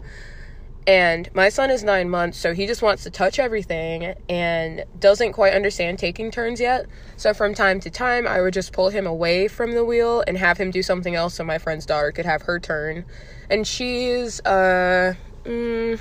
And 0.86 1.34
my 1.34 1.48
son 1.48 1.70
is 1.70 1.84
nine 1.84 2.10
months, 2.10 2.38
so 2.38 2.54
he 2.54 2.68
just 2.68 2.82
wants 2.82 3.04
to 3.04 3.10
touch 3.10 3.40
everything 3.40 4.16
and 4.28 4.84
doesn't 5.00 5.32
quite 5.32 5.54
understand 5.54 5.98
taking 5.98 6.30
turns 6.30 6.60
yet. 6.60 6.88
So 7.16 7.34
from 7.34 7.54
time 7.54 7.80
to 7.82 7.90
time, 7.90 8.28
I 8.28 8.42
would 8.42 8.54
just 8.54 8.74
pull 8.74 8.90
him 8.90 9.08
away 9.08 9.48
from 9.48 9.76
the 9.76 9.86
wheel 9.86 10.24
and 10.28 10.38
have 10.38 10.58
him 10.58 10.72
do 10.72 10.84
something 10.84 11.16
else 11.16 11.36
so 11.36 11.46
my 11.46 11.58
friend's 11.58 11.86
daughter 11.86 12.12
could 12.12 12.26
have 12.26 12.42
her 12.44 12.60
turn. 12.60 13.06
And 13.50 13.66
she's, 13.66 14.42
uh, 14.42 15.14
mm, 15.46 16.00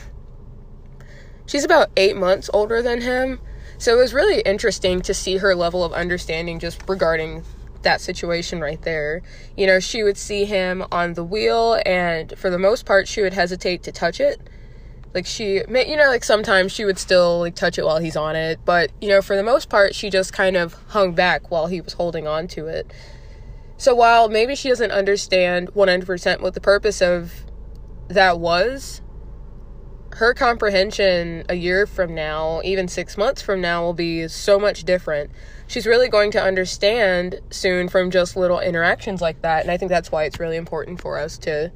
she's 1.47 1.65
about 1.65 1.91
eight 1.97 2.17
months 2.17 2.51
older 2.53 2.83
than 2.83 3.03
him. 3.03 3.39
So 3.79 3.97
it 3.97 3.99
was 3.99 4.13
really 4.13 4.41
interesting 4.41 5.01
to 5.03 5.15
see 5.15 5.37
her 5.37 5.55
level 5.55 5.85
of 5.85 5.93
understanding 5.93 6.59
just 6.59 6.89
regarding 6.89 7.45
that 7.83 8.01
situation 8.01 8.61
right 8.61 8.83
there. 8.83 9.23
You 9.57 9.69
know, 9.69 9.79
she 9.79 10.03
would 10.03 10.17
see 10.17 10.45
him 10.45 10.85
on 10.91 11.15
the 11.15 11.25
wheel, 11.25 11.81
and 11.87 12.37
for 12.37 12.51
the 12.51 12.59
most 12.59 12.85
part, 12.85 13.07
she 13.07 13.23
would 13.23 13.35
hesitate 13.35 13.85
to 13.85 13.93
touch 13.93 14.19
it 14.21 14.41
like 15.15 15.27
she 15.27 15.57
you 15.57 15.97
know 15.97 16.07
like 16.07 16.25
sometimes 16.25 16.73
she 16.73 16.85
would 16.85 16.99
still 16.99 17.41
like 17.41 17.55
touch 17.55 17.79
it 17.79 17.85
while 17.85 17.99
he's 17.99 18.17
on 18.17 18.35
it 18.37 18.59
but 18.65 18.91
you 19.01 19.09
know 19.09 19.21
for 19.21 19.37
the 19.37 19.43
most 19.43 19.69
part 19.69 19.95
she 19.95 20.09
just 20.11 20.33
kind 20.33 20.57
of 20.57 20.75
hung 20.89 21.13
back 21.13 21.51
while 21.51 21.67
he 21.67 21.81
was 21.81 21.95
holding 21.95 22.27
on 22.27 22.47
to 22.49 22.67
it. 22.67 22.91
So 23.77 23.95
while 23.95 24.29
maybe 24.29 24.55
she 24.55 24.69
doesn't 24.69 24.93
understand 24.93 25.73
100% 25.75 26.41
what 26.41 26.55
the 26.55 26.61
purpose 26.61 27.03
of 27.03 27.45
that 28.09 28.39
was 28.39 29.01
her 30.13 30.35
comprehension 30.35 31.43
a 31.49 31.55
year 31.55 31.87
from 31.87 32.15
now 32.15 32.61
even 32.65 32.87
6 32.87 33.17
months 33.17 33.41
from 33.43 33.61
now 33.61 33.83
will 33.83 33.95
be 33.95 34.29
so 34.29 34.59
much 34.59 34.85
different. 34.85 35.31
She's 35.67 35.87
really 35.87 36.09
going 36.09 36.31
to 36.33 36.43
understand 36.43 37.41
soon 37.51 37.89
from 37.89 38.11
just 38.11 38.37
little 38.37 38.61
interactions 38.61 39.21
like 39.21 39.43
that 39.43 39.63
and 39.63 39.71
i 39.71 39.77
think 39.77 39.91
that's 39.91 40.13
why 40.13 40.25
it's 40.25 40.39
really 40.39 40.57
important 40.57 41.01
for 41.01 41.19
us 41.19 41.39
to 41.39 41.73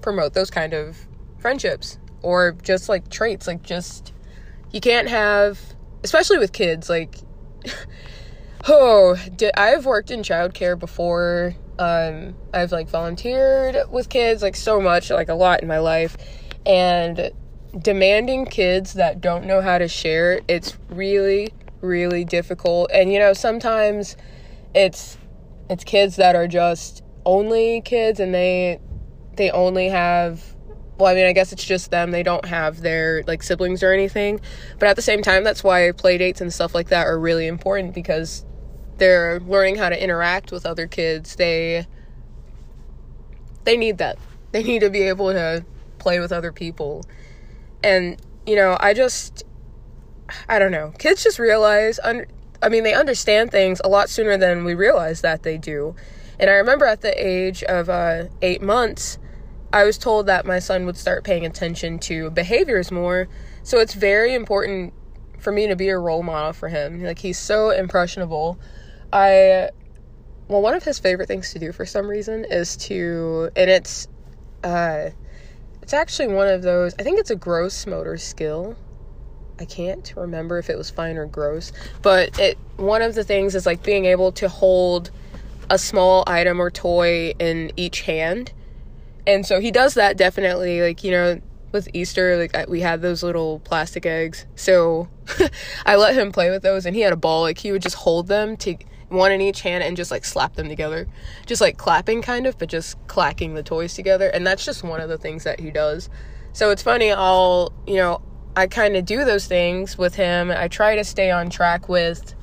promote 0.00 0.34
those 0.34 0.50
kind 0.50 0.72
of 0.72 1.06
friendships 1.38 1.98
or 2.24 2.56
just 2.62 2.88
like 2.88 3.08
traits. 3.10 3.46
Like, 3.46 3.62
just, 3.62 4.12
you 4.72 4.80
can't 4.80 5.08
have, 5.08 5.60
especially 6.02 6.38
with 6.38 6.52
kids, 6.52 6.88
like, 6.88 7.16
oh, 8.68 9.16
I've 9.56 9.86
worked 9.86 10.10
in 10.10 10.20
childcare 10.20 10.78
before. 10.78 11.54
Um, 11.78 12.34
I've 12.52 12.72
like 12.72 12.88
volunteered 12.88 13.76
with 13.90 14.08
kids, 14.08 14.42
like, 14.42 14.56
so 14.56 14.80
much, 14.80 15.10
like, 15.10 15.28
a 15.28 15.34
lot 15.34 15.62
in 15.62 15.68
my 15.68 15.78
life. 15.78 16.16
And 16.66 17.30
demanding 17.78 18.46
kids 18.46 18.94
that 18.94 19.20
don't 19.20 19.44
know 19.44 19.60
how 19.60 19.78
to 19.78 19.88
share, 19.88 20.40
it's 20.48 20.76
really, 20.88 21.52
really 21.80 22.24
difficult. 22.24 22.90
And, 22.92 23.12
you 23.12 23.18
know, 23.18 23.32
sometimes 23.32 24.16
it's, 24.74 25.18
it's 25.68 25.84
kids 25.84 26.16
that 26.16 26.34
are 26.34 26.48
just 26.48 27.02
only 27.26 27.80
kids 27.80 28.20
and 28.20 28.34
they 28.34 28.80
they 29.36 29.50
only 29.50 29.88
have 29.88 30.53
well 30.98 31.10
i 31.10 31.14
mean 31.14 31.26
i 31.26 31.32
guess 31.32 31.52
it's 31.52 31.64
just 31.64 31.90
them. 31.90 32.10
They 32.10 32.22
don't 32.22 32.44
have 32.44 32.80
their 32.80 33.22
like 33.26 33.42
siblings 33.42 33.82
or 33.82 33.92
anything. 33.92 34.40
But 34.78 34.88
at 34.88 34.96
the 34.96 35.02
same 35.02 35.22
time 35.22 35.44
that's 35.44 35.64
why 35.64 35.90
play 35.92 36.18
dates 36.18 36.40
and 36.40 36.52
stuff 36.52 36.74
like 36.74 36.88
that 36.88 37.06
are 37.06 37.18
really 37.18 37.46
important 37.46 37.94
because 37.94 38.44
they're 38.98 39.40
learning 39.40 39.76
how 39.76 39.88
to 39.88 40.02
interact 40.02 40.52
with 40.52 40.66
other 40.66 40.86
kids. 40.86 41.36
They 41.36 41.86
they 43.64 43.76
need 43.76 43.98
that. 43.98 44.18
They 44.52 44.62
need 44.62 44.80
to 44.80 44.90
be 44.90 45.02
able 45.02 45.32
to 45.32 45.64
play 45.98 46.20
with 46.20 46.32
other 46.32 46.52
people. 46.52 47.04
And 47.82 48.20
you 48.46 48.56
know 48.56 48.76
i 48.80 48.94
just 48.94 49.42
i 50.48 50.58
don't 50.58 50.72
know. 50.72 50.92
Kids 50.98 51.22
just 51.24 51.38
realize 51.38 51.98
un- 52.02 52.26
i 52.62 52.68
mean 52.68 52.84
they 52.84 52.94
understand 52.94 53.50
things 53.50 53.80
a 53.84 53.88
lot 53.88 54.08
sooner 54.08 54.36
than 54.36 54.64
we 54.64 54.74
realize 54.74 55.20
that 55.22 55.42
they 55.42 55.58
do. 55.58 55.94
And 56.38 56.50
I 56.50 56.54
remember 56.54 56.86
at 56.86 57.00
the 57.00 57.14
age 57.16 57.62
of 57.62 57.88
uh, 57.88 58.24
eight 58.42 58.60
months, 58.60 59.18
I 59.74 59.82
was 59.82 59.98
told 59.98 60.26
that 60.26 60.46
my 60.46 60.60
son 60.60 60.86
would 60.86 60.96
start 60.96 61.24
paying 61.24 61.44
attention 61.44 61.98
to 61.98 62.30
behaviors 62.30 62.92
more. 62.92 63.26
So 63.64 63.80
it's 63.80 63.92
very 63.92 64.32
important 64.32 64.94
for 65.40 65.50
me 65.50 65.66
to 65.66 65.74
be 65.74 65.88
a 65.88 65.98
role 65.98 66.22
model 66.22 66.52
for 66.52 66.68
him. 66.68 67.02
Like 67.02 67.18
he's 67.18 67.40
so 67.40 67.70
impressionable. 67.70 68.56
I 69.12 69.70
well, 70.46 70.62
one 70.62 70.74
of 70.74 70.84
his 70.84 71.00
favorite 71.00 71.26
things 71.26 71.52
to 71.54 71.58
do 71.58 71.72
for 71.72 71.84
some 71.84 72.06
reason 72.06 72.44
is 72.48 72.76
to 72.88 73.50
and 73.56 73.68
it's 73.68 74.06
uh 74.62 75.10
it's 75.82 75.92
actually 75.92 76.28
one 76.28 76.46
of 76.46 76.62
those 76.62 76.94
I 77.00 77.02
think 77.02 77.18
it's 77.18 77.32
a 77.32 77.36
gross 77.36 77.84
motor 77.84 78.16
skill. 78.16 78.76
I 79.58 79.64
can't 79.64 80.12
remember 80.16 80.58
if 80.58 80.70
it 80.70 80.78
was 80.78 80.88
fine 80.88 81.16
or 81.16 81.26
gross, 81.26 81.72
but 82.00 82.38
it 82.38 82.58
one 82.76 83.02
of 83.02 83.16
the 83.16 83.24
things 83.24 83.56
is 83.56 83.66
like 83.66 83.82
being 83.82 84.04
able 84.04 84.30
to 84.32 84.48
hold 84.48 85.10
a 85.68 85.78
small 85.78 86.22
item 86.28 86.60
or 86.60 86.70
toy 86.70 87.34
in 87.40 87.72
each 87.76 88.02
hand. 88.02 88.52
And 89.26 89.46
so 89.46 89.60
he 89.60 89.70
does 89.70 89.94
that 89.94 90.16
definitely 90.16 90.82
like, 90.82 91.02
you 91.02 91.10
know, 91.10 91.40
with 91.72 91.88
Easter, 91.92 92.36
like 92.36 92.68
we 92.68 92.80
had 92.80 93.02
those 93.02 93.22
little 93.22 93.58
plastic 93.60 94.06
eggs. 94.06 94.46
So 94.54 95.08
I 95.86 95.96
let 95.96 96.14
him 96.14 96.32
play 96.32 96.50
with 96.50 96.62
those 96.62 96.86
and 96.86 96.94
he 96.94 97.02
had 97.02 97.12
a 97.12 97.16
ball. 97.16 97.42
Like 97.42 97.58
he 97.58 97.72
would 97.72 97.82
just 97.82 97.96
hold 97.96 98.28
them 98.28 98.56
to 98.58 98.76
one 99.08 99.32
in 99.32 99.40
each 99.40 99.60
hand 99.62 99.82
and 99.82 99.96
just 99.96 100.10
like 100.10 100.24
slap 100.24 100.54
them 100.54 100.68
together. 100.68 101.06
Just 101.46 101.60
like 101.60 101.76
clapping 101.76 102.22
kind 102.22 102.46
of, 102.46 102.58
but 102.58 102.68
just 102.68 102.96
clacking 103.06 103.54
the 103.54 103.62
toys 103.62 103.94
together. 103.94 104.28
And 104.28 104.46
that's 104.46 104.64
just 104.64 104.82
one 104.82 105.00
of 105.00 105.08
the 105.08 105.18
things 105.18 105.44
that 105.44 105.60
he 105.60 105.70
does. 105.70 106.08
So 106.52 106.70
it's 106.70 106.82
funny, 106.82 107.10
I'll, 107.10 107.72
you 107.86 107.96
know, 107.96 108.22
I 108.56 108.68
kind 108.68 108.96
of 108.96 109.04
do 109.04 109.24
those 109.24 109.46
things 109.46 109.98
with 109.98 110.14
him. 110.14 110.52
I 110.52 110.68
try 110.68 110.94
to 110.94 111.02
stay 111.02 111.30
on 111.30 111.50
track 111.50 111.88
with 111.88 112.34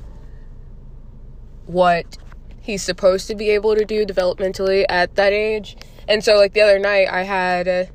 what 1.64 2.18
he's 2.60 2.82
supposed 2.82 3.26
to 3.28 3.34
be 3.34 3.50
able 3.50 3.74
to 3.74 3.84
do 3.84 4.04
developmentally 4.04 4.84
at 4.88 5.14
that 5.14 5.32
age. 5.32 5.76
And 6.08 6.24
so 6.24 6.36
like 6.36 6.52
the 6.52 6.62
other 6.62 6.78
night 6.78 7.08
I 7.10 7.22
had 7.22 7.68
a, 7.68 7.88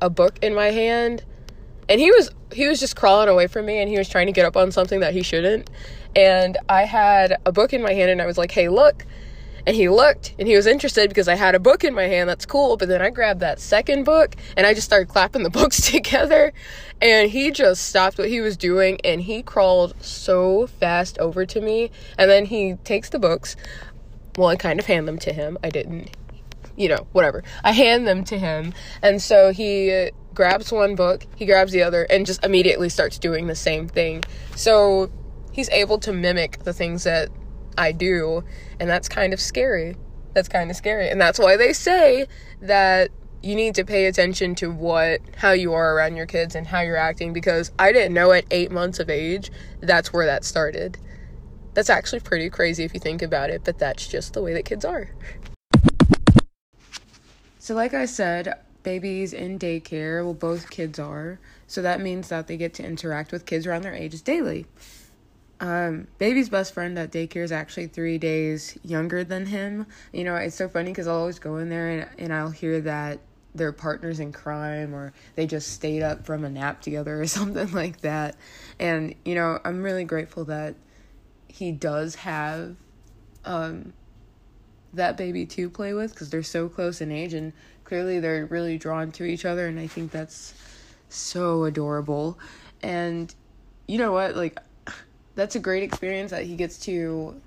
a 0.00 0.10
book 0.10 0.38
in 0.42 0.54
my 0.54 0.70
hand 0.70 1.24
and 1.88 2.00
he 2.00 2.10
was 2.10 2.30
he 2.52 2.66
was 2.66 2.80
just 2.80 2.96
crawling 2.96 3.28
away 3.28 3.46
from 3.46 3.66
me 3.66 3.78
and 3.78 3.88
he 3.88 3.98
was 3.98 4.08
trying 4.08 4.26
to 4.26 4.32
get 4.32 4.44
up 4.44 4.56
on 4.56 4.70
something 4.70 5.00
that 5.00 5.12
he 5.12 5.22
shouldn't. 5.22 5.68
And 6.14 6.56
I 6.68 6.84
had 6.84 7.38
a 7.44 7.52
book 7.52 7.72
in 7.72 7.82
my 7.82 7.92
hand 7.92 8.10
and 8.10 8.22
I 8.22 8.26
was 8.26 8.38
like, 8.38 8.50
"Hey, 8.50 8.68
look." 8.68 9.04
And 9.66 9.74
he 9.74 9.88
looked 9.88 10.32
and 10.38 10.46
he 10.46 10.54
was 10.54 10.66
interested 10.66 11.10
because 11.10 11.26
I 11.26 11.34
had 11.34 11.56
a 11.56 11.58
book 11.58 11.82
in 11.82 11.92
my 11.92 12.04
hand. 12.04 12.28
That's 12.28 12.46
cool. 12.46 12.76
But 12.76 12.86
then 12.86 13.02
I 13.02 13.10
grabbed 13.10 13.40
that 13.40 13.58
second 13.58 14.04
book 14.04 14.36
and 14.56 14.64
I 14.64 14.74
just 14.74 14.86
started 14.86 15.08
clapping 15.08 15.42
the 15.42 15.50
books 15.60 15.90
together. 15.90 16.52
And 17.02 17.28
he 17.28 17.50
just 17.50 17.84
stopped 17.84 18.16
what 18.16 18.28
he 18.28 18.40
was 18.40 18.56
doing 18.56 19.00
and 19.02 19.20
he 19.20 19.42
crawled 19.42 20.00
so 20.00 20.68
fast 20.68 21.18
over 21.18 21.44
to 21.46 21.60
me. 21.60 21.90
And 22.16 22.30
then 22.30 22.46
he 22.46 22.74
takes 22.84 23.08
the 23.08 23.18
books. 23.18 23.56
Well, 24.38 24.48
I 24.48 24.56
kind 24.56 24.78
of 24.78 24.86
hand 24.86 25.08
them 25.08 25.18
to 25.18 25.32
him. 25.32 25.58
I 25.64 25.70
didn't, 25.70 26.10
you 26.76 26.88
know, 26.88 27.06
whatever. 27.12 27.42
I 27.64 27.72
hand 27.72 28.06
them 28.06 28.24
to 28.24 28.38
him. 28.38 28.72
And 29.02 29.20
so 29.20 29.52
he 29.52 30.10
grabs 30.34 30.70
one 30.70 30.94
book, 30.94 31.26
he 31.34 31.46
grabs 31.46 31.72
the 31.72 31.82
other, 31.82 32.04
and 32.04 32.26
just 32.26 32.44
immediately 32.44 32.88
starts 32.88 33.18
doing 33.18 33.46
the 33.46 33.54
same 33.54 33.88
thing. 33.88 34.22
So 34.54 35.10
he's 35.52 35.70
able 35.70 35.98
to 36.00 36.12
mimic 36.12 36.64
the 36.64 36.72
things 36.72 37.04
that 37.04 37.30
I 37.78 37.92
do, 37.92 38.44
and 38.78 38.88
that's 38.88 39.08
kind 39.08 39.32
of 39.32 39.40
scary. 39.40 39.96
That's 40.34 40.48
kind 40.48 40.70
of 40.70 40.76
scary. 40.76 41.08
And 41.08 41.20
that's 41.20 41.38
why 41.38 41.56
they 41.56 41.72
say 41.72 42.26
that 42.60 43.10
you 43.42 43.54
need 43.54 43.74
to 43.76 43.84
pay 43.84 44.06
attention 44.06 44.54
to 44.56 44.70
what 44.70 45.20
how 45.36 45.52
you 45.52 45.72
are 45.72 45.94
around 45.94 46.16
your 46.16 46.26
kids 46.26 46.54
and 46.54 46.66
how 46.66 46.80
you're 46.80 46.96
acting 46.96 47.32
because 47.32 47.70
I 47.78 47.92
didn't 47.92 48.12
know 48.12 48.32
at 48.32 48.44
8 48.50 48.72
months 48.72 48.98
of 48.98 49.08
age 49.08 49.50
that's 49.80 50.12
where 50.12 50.26
that 50.26 50.44
started. 50.44 50.98
That's 51.74 51.90
actually 51.90 52.20
pretty 52.20 52.50
crazy 52.50 52.84
if 52.84 52.92
you 52.92 53.00
think 53.00 53.22
about 53.22 53.50
it, 53.50 53.62
but 53.64 53.78
that's 53.78 54.06
just 54.06 54.32
the 54.32 54.42
way 54.42 54.52
that 54.54 54.64
kids 54.64 54.84
are. 54.84 55.10
So 57.66 57.74
like 57.74 57.94
I 57.94 58.04
said, 58.04 58.60
babies 58.84 59.32
in 59.32 59.58
daycare, 59.58 60.22
well 60.22 60.34
both 60.34 60.70
kids 60.70 61.00
are. 61.00 61.40
So 61.66 61.82
that 61.82 62.00
means 62.00 62.28
that 62.28 62.46
they 62.46 62.56
get 62.56 62.74
to 62.74 62.84
interact 62.84 63.32
with 63.32 63.44
kids 63.44 63.66
around 63.66 63.82
their 63.82 63.92
ages 63.92 64.22
daily. 64.22 64.66
Um, 65.58 66.06
baby's 66.18 66.48
best 66.48 66.72
friend 66.72 66.96
at 66.96 67.10
daycare 67.10 67.42
is 67.42 67.50
actually 67.50 67.88
three 67.88 68.18
days 68.18 68.78
younger 68.84 69.24
than 69.24 69.46
him. 69.46 69.86
You 70.12 70.22
know, 70.22 70.36
it's 70.36 70.54
so 70.54 70.68
funny 70.68 70.92
because 70.92 71.08
I'll 71.08 71.16
always 71.16 71.40
go 71.40 71.56
in 71.56 71.68
there 71.68 71.88
and, 71.88 72.08
and 72.20 72.32
I'll 72.32 72.52
hear 72.52 72.80
that 72.82 73.18
they're 73.52 73.72
partners 73.72 74.20
in 74.20 74.30
crime 74.30 74.94
or 74.94 75.12
they 75.34 75.48
just 75.48 75.72
stayed 75.72 76.04
up 76.04 76.24
from 76.24 76.44
a 76.44 76.48
nap 76.48 76.82
together 76.82 77.20
or 77.20 77.26
something 77.26 77.72
like 77.72 78.02
that. 78.02 78.36
And, 78.78 79.12
you 79.24 79.34
know, 79.34 79.58
I'm 79.64 79.82
really 79.82 80.04
grateful 80.04 80.44
that 80.44 80.76
he 81.48 81.72
does 81.72 82.14
have 82.14 82.76
um, 83.44 83.92
that 84.96 85.16
baby 85.16 85.46
to 85.46 85.70
play 85.70 85.94
with 85.94 86.12
because 86.12 86.30
they're 86.30 86.42
so 86.42 86.68
close 86.68 87.00
in 87.00 87.10
age 87.10 87.34
and 87.34 87.52
clearly 87.84 88.20
they're 88.20 88.46
really 88.46 88.78
drawn 88.78 89.12
to 89.12 89.24
each 89.24 89.44
other. 89.44 89.66
And 89.66 89.78
I 89.78 89.86
think 89.86 90.10
that's 90.10 90.54
so 91.08 91.64
adorable. 91.64 92.38
And, 92.82 93.34
you 93.86 93.98
know 93.98 94.12
what? 94.12 94.36
Like, 94.36 94.58
that's 95.34 95.54
a 95.54 95.60
great 95.60 95.82
experience 95.82 96.30
that 96.30 96.44
he 96.44 96.56
gets 96.56 96.78
to 96.78 97.40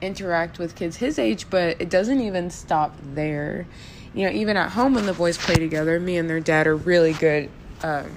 interact 0.00 0.58
with 0.58 0.74
kids 0.74 0.96
his 0.96 1.18
age, 1.18 1.48
but 1.50 1.80
it 1.80 1.90
doesn't 1.90 2.20
even 2.20 2.50
stop 2.50 2.96
there. 3.14 3.66
You 4.14 4.26
know, 4.26 4.32
even 4.32 4.56
at 4.56 4.70
home 4.70 4.94
when 4.94 5.06
the 5.06 5.12
boys 5.12 5.38
play 5.38 5.54
together, 5.54 6.00
me 6.00 6.16
and 6.16 6.28
their 6.28 6.40
dad 6.40 6.66
are 6.66 6.76
really 6.76 7.12
good 7.12 7.48
um, 7.82 8.10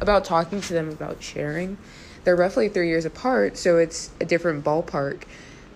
about 0.00 0.24
talking 0.24 0.60
to 0.60 0.72
them 0.72 0.88
about 0.88 1.22
sharing. 1.22 1.76
They're 2.24 2.36
roughly 2.36 2.68
three 2.68 2.88
years 2.88 3.04
apart, 3.04 3.56
so 3.56 3.76
it's 3.76 4.10
a 4.20 4.24
different 4.24 4.64
ballpark. 4.64 5.24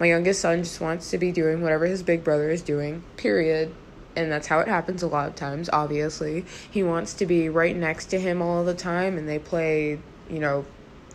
My 0.01 0.07
youngest 0.07 0.41
son 0.41 0.63
just 0.63 0.81
wants 0.81 1.11
to 1.11 1.19
be 1.19 1.31
doing 1.31 1.61
whatever 1.61 1.85
his 1.85 2.03
big 2.03 2.25
brother 2.25 2.51
is 2.51 2.63
doing, 2.63 3.05
period. 3.19 3.75
And 4.17 4.33
that's 4.33 4.47
how 4.47 4.61
it 4.61 4.67
happens 4.67 5.03
a 5.03 5.07
lot 5.07 5.29
of 5.29 5.37
times, 5.37 5.69
obviously. 5.71 6.47
He 6.71 6.83
wants 6.83 7.13
to 7.15 7.27
be 7.27 7.51
right 7.51 7.77
next 7.77 8.07
to 8.07 8.19
him 8.19 8.41
all 8.41 8.65
the 8.65 8.75
time, 8.75 9.19
and 9.19 9.29
they 9.29 9.39
play, 9.39 9.99
you 10.31 10.39
know, 10.39 10.65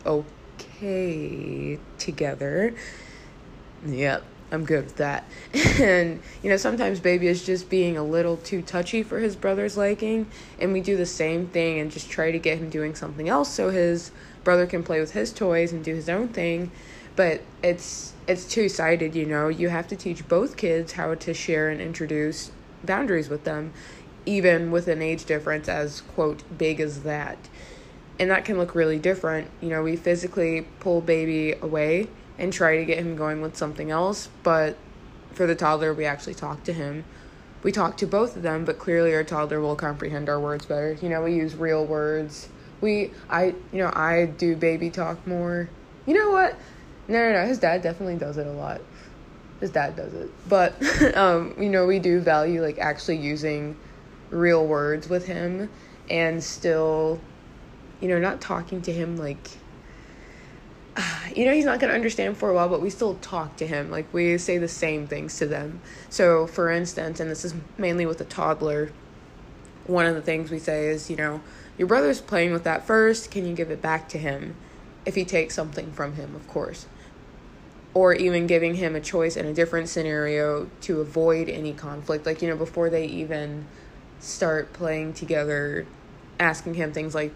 okay 0.06 1.80
together. 1.98 2.74
Yep, 3.84 4.22
I'm 4.52 4.64
good 4.64 4.84
with 4.84 4.96
that. 4.96 5.24
and, 5.80 6.22
you 6.44 6.48
know, 6.48 6.56
sometimes 6.56 7.00
baby 7.00 7.26
is 7.26 7.44
just 7.44 7.68
being 7.68 7.96
a 7.96 8.04
little 8.04 8.36
too 8.36 8.62
touchy 8.62 9.02
for 9.02 9.18
his 9.18 9.34
brother's 9.34 9.76
liking, 9.76 10.28
and 10.60 10.72
we 10.72 10.80
do 10.80 10.96
the 10.96 11.06
same 11.06 11.48
thing 11.48 11.80
and 11.80 11.90
just 11.90 12.08
try 12.08 12.30
to 12.30 12.38
get 12.38 12.58
him 12.58 12.70
doing 12.70 12.94
something 12.94 13.28
else 13.28 13.52
so 13.52 13.70
his 13.70 14.12
brother 14.44 14.64
can 14.64 14.84
play 14.84 15.00
with 15.00 15.10
his 15.10 15.32
toys 15.32 15.72
and 15.72 15.84
do 15.84 15.92
his 15.92 16.08
own 16.08 16.28
thing. 16.28 16.70
But 17.16 17.40
it's 17.62 18.12
it's 18.28 18.46
two-sided, 18.46 19.14
you 19.14 19.26
know. 19.26 19.48
You 19.48 19.70
have 19.70 19.88
to 19.88 19.96
teach 19.96 20.28
both 20.28 20.56
kids 20.56 20.92
how 20.92 21.14
to 21.14 21.34
share 21.34 21.68
and 21.68 21.80
introduce 21.80 22.50
boundaries 22.84 23.28
with 23.28 23.44
them, 23.44 23.72
even 24.24 24.70
with 24.70 24.86
an 24.86 25.02
age 25.02 25.24
difference 25.24 25.68
as 25.68 26.02
quote 26.02 26.42
big 26.58 26.80
as 26.80 27.02
that 27.02 27.48
and 28.18 28.30
that 28.30 28.44
can 28.44 28.58
look 28.58 28.74
really 28.74 28.98
different. 28.98 29.50
You 29.60 29.68
know, 29.68 29.82
we 29.82 29.96
physically 29.96 30.66
pull 30.80 31.00
baby 31.00 31.54
away 31.60 32.08
and 32.38 32.52
try 32.52 32.76
to 32.78 32.84
get 32.84 32.98
him 32.98 33.16
going 33.16 33.40
with 33.40 33.56
something 33.56 33.90
else, 33.90 34.28
but 34.42 34.76
for 35.32 35.46
the 35.46 35.54
toddler, 35.54 35.92
we 35.92 36.04
actually 36.04 36.34
talk 36.34 36.64
to 36.64 36.72
him. 36.72 37.04
We 37.62 37.72
talk 37.72 37.96
to 37.98 38.06
both 38.06 38.36
of 38.36 38.42
them, 38.42 38.64
but 38.64 38.78
clearly 38.78 39.14
our 39.14 39.24
toddler 39.24 39.60
will 39.60 39.76
comprehend 39.76 40.28
our 40.28 40.40
words 40.40 40.66
better. 40.66 40.96
You 41.00 41.08
know, 41.08 41.22
we 41.22 41.34
use 41.34 41.54
real 41.54 41.84
words. 41.84 42.48
We, 42.80 43.12
I, 43.28 43.54
you 43.72 43.78
know, 43.78 43.90
I 43.94 44.26
do 44.26 44.54
baby 44.56 44.90
talk 44.90 45.26
more. 45.26 45.68
You 46.06 46.14
know 46.14 46.30
what? 46.30 46.56
No, 47.08 47.18
no, 47.18 47.32
no. 47.32 47.46
His 47.46 47.58
dad 47.58 47.82
definitely 47.82 48.16
does 48.16 48.36
it 48.36 48.46
a 48.46 48.52
lot. 48.52 48.80
His 49.60 49.70
dad 49.70 49.96
does 49.96 50.12
it, 50.12 50.30
but 50.48 50.74
um, 51.16 51.54
you 51.58 51.70
know, 51.70 51.86
we 51.86 51.98
do 51.98 52.20
value 52.20 52.62
like 52.62 52.78
actually 52.78 53.16
using 53.16 53.76
real 54.30 54.66
words 54.66 55.08
with 55.08 55.26
him 55.26 55.70
and 56.10 56.42
still, 56.42 57.20
you 58.00 58.08
know, 58.08 58.18
not 58.18 58.40
talking 58.40 58.82
to 58.82 58.92
him 58.92 59.16
like 59.16 59.48
you 61.34 61.44
know 61.44 61.52
he's 61.52 61.64
not 61.64 61.80
going 61.80 61.90
to 61.90 61.94
understand 61.94 62.36
for 62.36 62.48
a 62.50 62.54
while 62.54 62.68
but 62.68 62.80
we 62.80 62.90
still 62.90 63.14
talk 63.16 63.56
to 63.56 63.66
him. 63.66 63.90
Like 63.90 64.12
we 64.12 64.38
say 64.38 64.58
the 64.58 64.68
same 64.68 65.06
things 65.06 65.38
to 65.38 65.46
them. 65.46 65.80
So 66.08 66.46
for 66.46 66.70
instance 66.70 67.20
and 67.20 67.30
this 67.30 67.44
is 67.44 67.54
mainly 67.78 68.06
with 68.06 68.20
a 68.20 68.24
toddler 68.24 68.92
one 69.86 70.04
of 70.06 70.14
the 70.14 70.22
things 70.22 70.50
we 70.50 70.58
say 70.58 70.88
is 70.88 71.08
you 71.08 71.16
know 71.16 71.40
your 71.78 71.86
brother's 71.86 72.20
playing 72.20 72.52
with 72.52 72.64
that 72.64 72.86
first. 72.86 73.30
Can 73.30 73.46
you 73.46 73.54
give 73.54 73.70
it 73.70 73.82
back 73.82 74.08
to 74.10 74.18
him 74.18 74.56
if 75.04 75.14
he 75.14 75.24
takes 75.24 75.54
something 75.54 75.92
from 75.92 76.14
him? 76.14 76.34
Of 76.34 76.48
course 76.48 76.86
or 77.96 78.12
even 78.12 78.46
giving 78.46 78.74
him 78.74 78.94
a 78.94 79.00
choice 79.00 79.38
in 79.38 79.46
a 79.46 79.54
different 79.54 79.88
scenario 79.88 80.68
to 80.82 81.00
avoid 81.00 81.48
any 81.48 81.72
conflict 81.72 82.26
like 82.26 82.42
you 82.42 82.48
know 82.48 82.54
before 82.54 82.90
they 82.90 83.06
even 83.06 83.64
start 84.20 84.70
playing 84.74 85.14
together 85.14 85.86
asking 86.38 86.74
him 86.74 86.92
things 86.92 87.14
like 87.14 87.32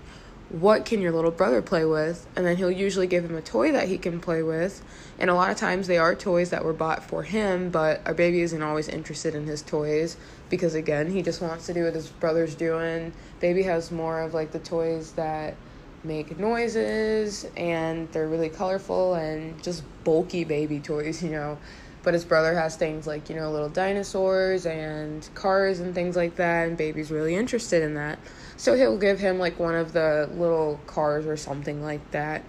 what 0.50 0.84
can 0.84 1.00
your 1.00 1.12
little 1.12 1.30
brother 1.30 1.62
play 1.62 1.84
with? 1.84 2.26
And 2.34 2.44
then 2.44 2.56
he'll 2.56 2.72
usually 2.72 3.06
give 3.06 3.24
him 3.24 3.36
a 3.36 3.40
toy 3.40 3.70
that 3.70 3.86
he 3.86 3.98
can 3.98 4.18
play 4.18 4.42
with. 4.42 4.82
And 5.16 5.30
a 5.30 5.34
lot 5.34 5.52
of 5.52 5.56
times 5.56 5.86
they 5.86 5.96
are 5.96 6.12
toys 6.16 6.50
that 6.50 6.64
were 6.64 6.72
bought 6.72 7.04
for 7.04 7.22
him, 7.22 7.70
but 7.70 8.00
our 8.04 8.14
baby 8.14 8.40
isn't 8.40 8.60
always 8.60 8.88
interested 8.88 9.36
in 9.36 9.46
his 9.46 9.62
toys 9.62 10.16
because, 10.48 10.74
again, 10.74 11.12
he 11.12 11.22
just 11.22 11.40
wants 11.40 11.66
to 11.66 11.74
do 11.74 11.84
what 11.84 11.94
his 11.94 12.08
brother's 12.08 12.56
doing. 12.56 13.12
Baby 13.38 13.62
has 13.62 13.92
more 13.92 14.20
of 14.20 14.34
like 14.34 14.50
the 14.50 14.58
toys 14.58 15.12
that 15.12 15.54
make 16.02 16.38
noises 16.38 17.46
and 17.56 18.10
they're 18.12 18.28
really 18.28 18.48
colorful 18.48 19.14
and 19.14 19.62
just 19.62 19.82
bulky 20.04 20.44
baby 20.44 20.80
toys, 20.80 21.22
you 21.22 21.30
know. 21.30 21.58
But 22.02 22.14
his 22.14 22.24
brother 22.24 22.54
has 22.54 22.76
things 22.76 23.06
like, 23.06 23.28
you 23.28 23.36
know, 23.36 23.50
little 23.50 23.68
dinosaurs 23.68 24.64
and 24.64 25.28
cars 25.34 25.80
and 25.80 25.94
things 25.94 26.16
like 26.16 26.36
that, 26.36 26.68
and 26.68 26.76
baby's 26.76 27.10
really 27.10 27.34
interested 27.34 27.82
in 27.82 27.92
that. 27.94 28.18
So 28.56 28.74
he'll 28.74 28.96
give 28.96 29.18
him 29.18 29.38
like 29.38 29.58
one 29.58 29.74
of 29.74 29.92
the 29.92 30.30
little 30.32 30.80
cars 30.86 31.26
or 31.26 31.36
something 31.36 31.82
like 31.82 32.10
that, 32.12 32.42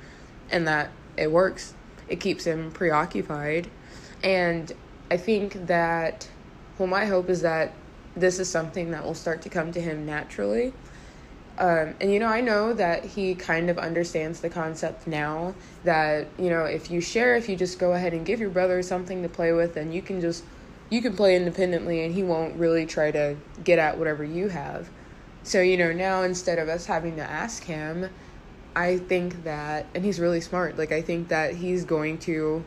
and 0.50 0.65
that 0.67 0.91
it 1.17 1.31
works. 1.31 1.74
It 2.08 2.22
keeps 2.22 2.46
him 2.46 2.72
preoccupied. 2.72 3.70
And 4.24 4.72
I 5.10 5.17
think 5.17 5.67
that, 5.67 6.29
well, 6.77 6.88
my 6.88 7.05
hope 7.05 7.29
is 7.29 7.41
that 7.41 7.74
this 8.15 8.39
is 8.39 8.50
something 8.50 8.91
that 8.91 9.03
will 9.03 9.13
start 9.13 9.41
to 9.41 9.50
come 9.50 9.72
to 9.74 9.81
him 9.81 10.05
naturally. 10.05 10.74
Um, 11.62 11.94
and 12.01 12.12
you 12.12 12.18
know, 12.18 12.25
I 12.25 12.41
know 12.41 12.74
that 12.74 13.06
he 13.06 13.36
kind 13.36 13.70
of 13.70 13.77
understands 13.77 14.39
the 14.39 14.50
concept 14.50 15.06
now 15.06 15.53
that, 15.84 16.25
you 16.39 16.50
know, 16.50 16.65
if 16.65 16.89
you 16.89 17.01
share, 17.01 17.36
if 17.36 17.48
you 17.48 17.56
just 17.56 17.77
go 17.77 17.94
ahead 17.94 18.13
and 18.13 18.25
give 18.25 18.39
your 18.39 18.50
brother 18.50 18.82
something 18.82 19.22
to 19.22 19.30
play 19.30 19.53
with, 19.53 19.75
then 19.75 19.91
you 19.91 20.01
can 20.01 20.20
just, 20.20 20.44
you 20.89 21.03
can 21.03 21.15
play 21.15 21.36
independently 21.36 22.03
and 22.03 22.15
he 22.15 22.24
won't 22.24 22.56
really 22.56 22.88
try 22.88 23.12
to 23.12 23.38
get 23.63 23.77
at 23.77 24.00
whatever 24.00 24.24
you 24.24 24.48
have. 24.48 24.89
So, 25.44 25.62
you 25.62 25.77
know, 25.77 25.94
now 25.94 26.24
instead 26.24 26.58
of 26.58 26.68
us 26.68 26.88
having 26.88 27.15
to 27.18 27.22
ask 27.22 27.63
him, 27.65 28.10
I 28.75 28.98
think 28.98 29.44
that, 29.44 29.86
and 29.94 30.03
he's 30.03 30.20
really 30.20 30.41
smart, 30.41 30.80
like, 30.80 30.91
I 30.91 31.03
think 31.03 31.27
that 31.27 31.53
he's 31.53 31.86
going 31.86 32.18
to 32.20 32.65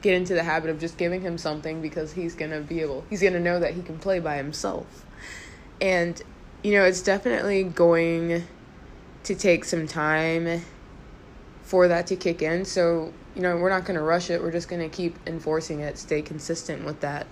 get 0.00 0.14
into 0.14 0.34
the 0.34 0.44
habit 0.44 0.70
of 0.70 0.78
just 0.78 0.96
giving 0.96 1.22
him 1.22 1.38
something 1.38 1.82
because 1.82 2.12
he's 2.12 2.36
going 2.36 2.52
to 2.52 2.60
be 2.60 2.82
able, 2.82 3.04
he's 3.10 3.20
going 3.20 3.32
to 3.32 3.40
know 3.40 3.58
that 3.58 3.74
he 3.74 3.82
can 3.82 3.98
play 3.98 4.20
by 4.20 4.36
himself. 4.36 5.04
And, 5.80 6.22
you 6.62 6.72
know, 6.72 6.84
it's 6.84 7.02
definitely 7.02 7.64
going 7.64 8.44
to 9.24 9.34
take 9.34 9.64
some 9.64 9.86
time 9.86 10.62
for 11.62 11.88
that 11.88 12.06
to 12.06 12.16
kick 12.16 12.42
in. 12.42 12.64
So, 12.64 13.12
you 13.34 13.42
know, 13.42 13.56
we're 13.56 13.68
not 13.68 13.84
going 13.84 13.96
to 13.96 14.02
rush 14.02 14.30
it. 14.30 14.42
We're 14.42 14.52
just 14.52 14.68
going 14.68 14.80
to 14.80 14.94
keep 14.94 15.16
enforcing 15.26 15.80
it, 15.80 15.98
stay 15.98 16.22
consistent 16.22 16.84
with 16.84 17.00
that. 17.00 17.26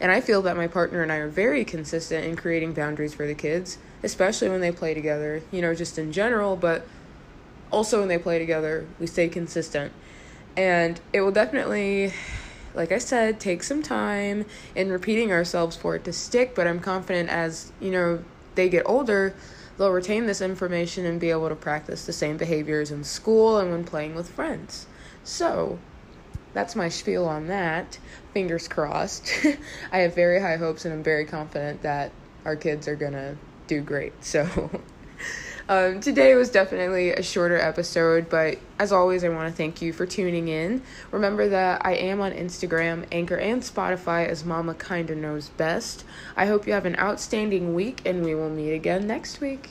And 0.00 0.10
I 0.10 0.20
feel 0.20 0.42
that 0.42 0.56
my 0.56 0.66
partner 0.66 1.02
and 1.02 1.12
I 1.12 1.16
are 1.16 1.28
very 1.28 1.64
consistent 1.64 2.24
in 2.24 2.34
creating 2.34 2.72
boundaries 2.72 3.14
for 3.14 3.26
the 3.26 3.34
kids, 3.34 3.78
especially 4.02 4.48
when 4.48 4.60
they 4.60 4.72
play 4.72 4.94
together, 4.94 5.42
you 5.52 5.60
know, 5.60 5.74
just 5.74 5.98
in 5.98 6.10
general, 6.10 6.56
but 6.56 6.86
also 7.70 8.00
when 8.00 8.08
they 8.08 8.18
play 8.18 8.38
together, 8.38 8.86
we 8.98 9.06
stay 9.06 9.28
consistent. 9.28 9.92
And 10.56 11.00
it 11.12 11.20
will 11.20 11.30
definitely, 11.30 12.12
like 12.74 12.90
I 12.90 12.98
said, 12.98 13.38
take 13.38 13.62
some 13.62 13.82
time 13.82 14.44
in 14.74 14.90
repeating 14.90 15.30
ourselves 15.30 15.76
for 15.76 15.94
it 15.94 16.04
to 16.04 16.12
stick, 16.12 16.54
but 16.54 16.66
I'm 16.66 16.80
confident 16.80 17.28
as, 17.28 17.72
you 17.80 17.90
know, 17.90 18.24
they 18.54 18.68
get 18.68 18.82
older, 18.86 19.34
they'll 19.78 19.90
retain 19.90 20.26
this 20.26 20.40
information 20.40 21.06
and 21.06 21.20
be 21.20 21.30
able 21.30 21.48
to 21.48 21.54
practice 21.54 22.06
the 22.06 22.12
same 22.12 22.36
behaviors 22.36 22.90
in 22.90 23.04
school 23.04 23.58
and 23.58 23.70
when 23.70 23.84
playing 23.84 24.14
with 24.14 24.28
friends. 24.28 24.86
So, 25.24 25.78
that's 26.52 26.76
my 26.76 26.88
spiel 26.88 27.24
on 27.26 27.46
that. 27.48 27.98
Fingers 28.34 28.68
crossed. 28.68 29.30
I 29.92 29.98
have 29.98 30.14
very 30.14 30.40
high 30.40 30.56
hopes 30.56 30.84
and 30.84 30.92
I'm 30.92 31.02
very 31.02 31.24
confident 31.24 31.82
that 31.82 32.12
our 32.44 32.56
kids 32.56 32.88
are 32.88 32.96
going 32.96 33.12
to 33.12 33.36
do 33.66 33.80
great. 33.80 34.24
So, 34.24 34.46
um, 35.68 36.00
today 36.00 36.34
was 36.34 36.50
definitely 36.50 37.10
a 37.10 37.22
shorter 37.22 37.56
episode, 37.56 38.28
but 38.28 38.58
as 38.78 38.92
always, 38.92 39.24
I 39.24 39.28
want 39.28 39.50
to 39.50 39.56
thank 39.56 39.80
you 39.80 39.92
for 39.92 40.06
tuning 40.06 40.48
in. 40.48 40.82
Remember 41.10 41.48
that 41.48 41.84
I 41.84 41.94
am 41.94 42.20
on 42.20 42.32
Instagram, 42.32 43.06
Anchor, 43.12 43.36
and 43.36 43.62
Spotify 43.62 44.26
as 44.26 44.44
Mama 44.44 44.74
Kinda 44.74 45.14
Knows 45.14 45.48
Best. 45.50 46.04
I 46.36 46.46
hope 46.46 46.66
you 46.66 46.72
have 46.72 46.86
an 46.86 46.98
outstanding 46.98 47.74
week, 47.74 48.02
and 48.04 48.24
we 48.24 48.34
will 48.34 48.50
meet 48.50 48.72
again 48.72 49.06
next 49.06 49.40
week. 49.40 49.70